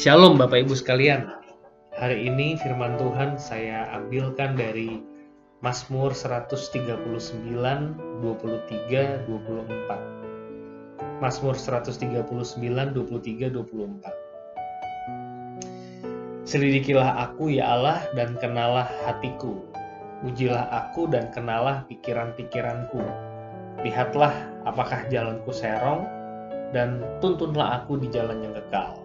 [0.00, 1.28] Shalom Bapak Ibu sekalian.
[1.92, 4.96] Hari ini firman Tuhan saya ambilkan dari
[5.60, 7.44] Mazmur 139 23
[8.24, 11.20] 24.
[11.20, 16.48] Mazmur 139 23 24.
[16.48, 19.68] Selidikilah aku ya Allah dan kenalah hatiku.
[20.24, 23.04] Ujilah aku dan kenalah pikiran-pikiranku.
[23.84, 24.32] Lihatlah
[24.64, 26.08] apakah jalanku serong
[26.72, 28.99] dan tuntunlah aku di jalan yang kekal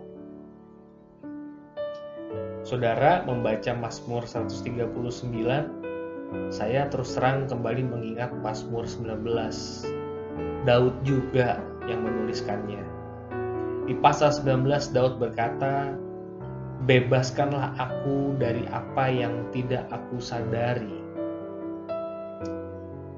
[2.65, 5.05] Saudara membaca Mazmur 139,
[6.49, 9.21] saya terus terang kembali mengingat Mazmur 19.
[10.65, 12.81] Daud juga yang menuliskannya.
[13.85, 15.93] Di pasal 19 Daud berkata,
[16.89, 21.05] "Bebaskanlah aku dari apa yang tidak aku sadari."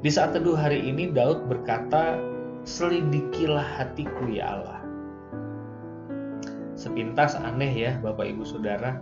[0.03, 2.19] Di saat teduh hari ini Daud berkata,
[2.67, 4.83] "Selidikilah hatiku ya Allah."
[6.75, 8.99] Sepintas aneh ya Bapak Ibu Saudara,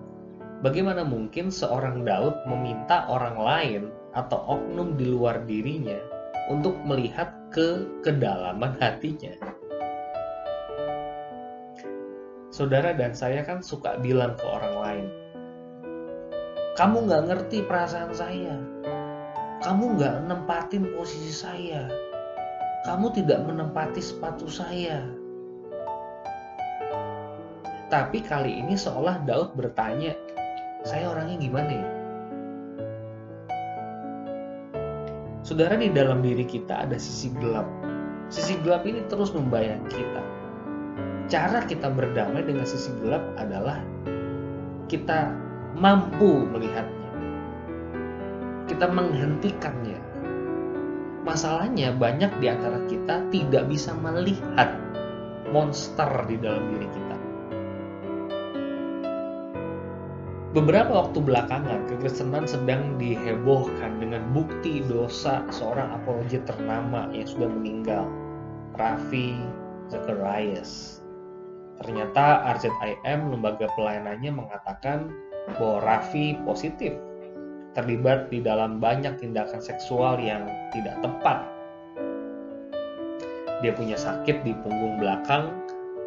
[0.63, 3.83] Bagaimana mungkin seorang Daud meminta orang lain
[4.15, 5.99] atau oknum di luar dirinya
[6.47, 9.35] untuk melihat ke kedalaman hatinya?
[12.55, 15.07] Saudara dan saya kan suka bilang ke orang lain,
[16.79, 18.55] kamu nggak ngerti perasaan saya,
[19.59, 21.83] kamu nggak nempatin posisi saya,
[22.87, 25.03] kamu tidak menempati sepatu saya.
[27.91, 30.15] Tapi kali ini seolah Daud bertanya,
[30.85, 31.87] saya orangnya gimana ya?
[35.41, 37.65] Saudara di dalam diri kita ada sisi gelap.
[38.29, 40.21] Sisi gelap ini terus membayang kita.
[41.25, 43.81] Cara kita berdamai dengan sisi gelap adalah
[44.85, 45.33] kita
[45.73, 47.11] mampu melihatnya.
[48.69, 50.01] Kita menghentikannya.
[51.25, 54.77] Masalahnya banyak di antara kita tidak bisa melihat
[55.49, 57.04] monster di dalam diri kita.
[60.55, 68.07] Beberapa waktu belakangan, kekristenan sedang dihebohkan dengan bukti dosa seorang apologet ternama yang sudah meninggal,
[68.79, 69.35] Raffi
[69.91, 71.03] Zacharias.
[71.83, 75.11] Ternyata RZIM, lembaga pelayanannya mengatakan
[75.59, 76.95] bahwa Raffi positif
[77.75, 81.43] terlibat di dalam banyak tindakan seksual yang tidak tepat.
[83.59, 85.51] Dia punya sakit di punggung belakang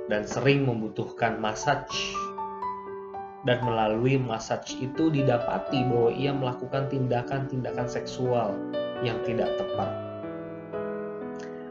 [0.08, 2.16] dan sering membutuhkan massage
[3.46, 8.58] dan melalui massage itu didapati bahwa ia melakukan tindakan-tindakan seksual
[9.06, 9.90] yang tidak tepat.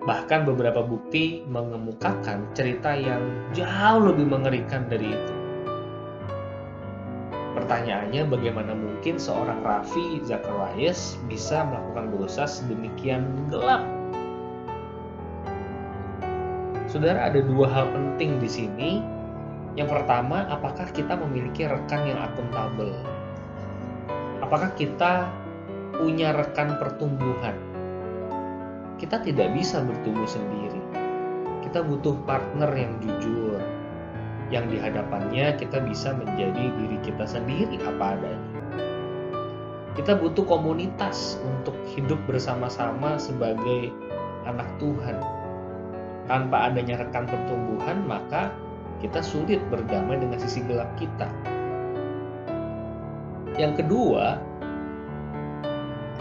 [0.08, 3.20] Bahkan beberapa bukti mengemukakan cerita yang
[3.52, 5.36] jauh lebih mengerikan dari itu.
[7.60, 13.84] Pertanyaannya bagaimana mungkin seorang Raffi Zacharias bisa melakukan dosa sedemikian gelap?
[16.88, 18.92] Saudara ada dua hal penting di sini
[19.78, 22.98] yang pertama, apakah kita memiliki rekan yang akuntabel?
[24.42, 25.30] Apakah kita
[25.94, 27.54] punya rekan pertumbuhan?
[28.98, 30.82] Kita tidak bisa bertumbuh sendiri.
[31.62, 33.62] Kita butuh partner yang jujur,
[34.50, 38.62] yang di hadapannya kita bisa menjadi diri kita sendiri apa adanya.
[39.94, 43.94] Kita butuh komunitas untuk hidup bersama-sama sebagai
[44.50, 45.22] anak Tuhan.
[46.26, 48.50] Tanpa adanya rekan pertumbuhan, maka
[48.98, 51.30] kita sulit berdamai dengan sisi gelap kita.
[53.58, 54.42] Yang kedua,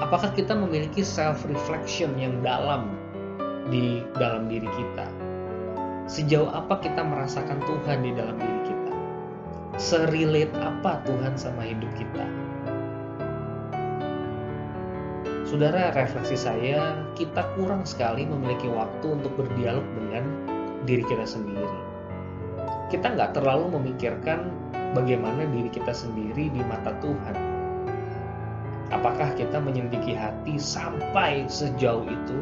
[0.01, 2.93] apakah kita memiliki self reflection yang dalam
[3.73, 5.07] di dalam diri kita?
[6.07, 8.93] Sejauh apa kita merasakan Tuhan di dalam diri kita?
[9.77, 12.25] Serelate apa Tuhan sama hidup kita?
[15.47, 20.25] Saudara, refleksi saya, kita kurang sekali memiliki waktu untuk berdialog dengan
[20.85, 21.86] diri kita sendiri
[22.87, 24.47] kita nggak terlalu memikirkan
[24.95, 27.37] bagaimana diri kita sendiri di mata Tuhan.
[28.95, 32.39] Apakah kita menyendiki hati sampai sejauh itu?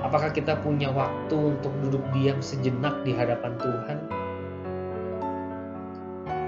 [0.00, 3.98] Apakah kita punya waktu untuk duduk diam sejenak di hadapan Tuhan?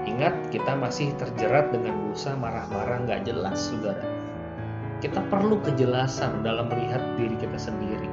[0.09, 4.01] Ingat, kita masih terjerat dengan dosa marah-marah nggak jelas, saudara.
[4.97, 8.09] Kita perlu kejelasan dalam melihat diri kita sendiri.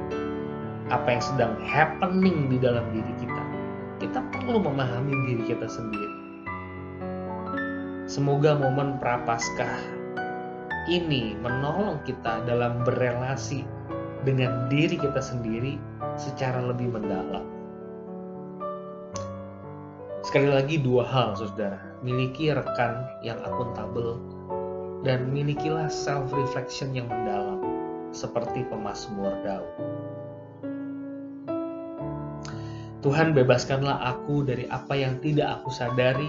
[0.93, 3.54] Apa yang sedang happening di dalam diri kita
[3.99, 6.13] kita perlu memahami diri kita sendiri.
[8.05, 9.81] Semoga momen prapaskah
[10.85, 13.65] ini menolong kita dalam berelasi
[14.21, 15.81] dengan diri kita sendiri
[16.13, 17.45] secara lebih mendalam.
[20.25, 24.17] Sekali lagi dua hal saudara, miliki rekan yang akuntabel
[25.05, 27.61] dan milikilah self reflection yang mendalam
[28.09, 29.69] seperti pemazmur Daud.
[33.05, 36.25] Tuhan bebaskanlah aku dari apa yang tidak aku sadari,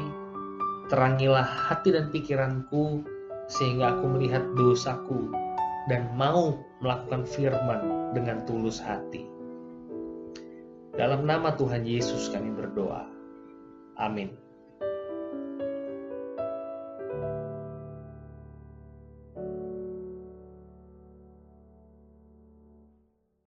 [0.92, 3.00] terangilah hati dan pikiranku
[3.48, 5.32] sehingga aku melihat dosaku
[5.88, 9.24] dan mau melakukan firman dengan tulus hati.
[11.00, 13.08] Dalam nama Tuhan Yesus kami berdoa.
[13.96, 14.45] Amin.